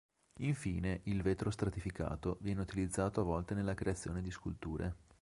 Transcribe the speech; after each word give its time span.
Infine, 0.39 1.01
il 1.03 1.21
vetro 1.21 1.51
stratificato 1.51 2.39
viene 2.41 2.61
utilizzato 2.61 3.21
a 3.21 3.23
volte 3.23 3.53
nella 3.53 3.75
creazione 3.75 4.23
di 4.23 4.31
sculture. 4.31 4.95